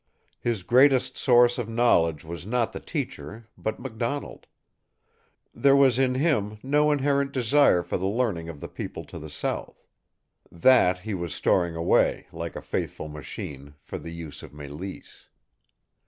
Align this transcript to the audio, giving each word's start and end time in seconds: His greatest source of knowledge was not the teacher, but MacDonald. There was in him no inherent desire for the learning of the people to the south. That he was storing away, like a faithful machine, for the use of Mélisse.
His 0.39 0.63
greatest 0.63 1.15
source 1.15 1.59
of 1.59 1.69
knowledge 1.69 2.25
was 2.25 2.43
not 2.43 2.71
the 2.73 2.79
teacher, 2.79 3.47
but 3.55 3.79
MacDonald. 3.79 4.47
There 5.53 5.75
was 5.75 5.99
in 5.99 6.15
him 6.15 6.57
no 6.63 6.91
inherent 6.91 7.31
desire 7.31 7.83
for 7.83 7.97
the 7.99 8.07
learning 8.07 8.49
of 8.49 8.61
the 8.61 8.67
people 8.67 9.05
to 9.05 9.19
the 9.19 9.29
south. 9.29 9.85
That 10.51 11.01
he 11.01 11.13
was 11.13 11.35
storing 11.35 11.75
away, 11.75 12.25
like 12.31 12.55
a 12.55 12.63
faithful 12.63 13.09
machine, 13.09 13.75
for 13.79 13.99
the 13.99 14.09
use 14.09 14.41
of 14.41 14.53
Mélisse. 14.53 15.27